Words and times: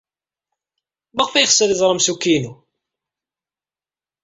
Maɣef 1.15 1.33
ay 1.33 1.41
yeɣs 1.43 1.59
ad 1.63 1.71
iẓer 1.73 1.89
amsukki-inu? 1.91 2.53